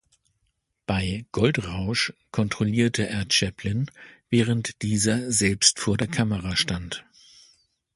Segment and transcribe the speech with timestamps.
[0.87, 3.85] Bei "Goldrausch" kontrollierte er Chaplin,
[4.31, 7.05] während dieser selbst vor der Kamera stand.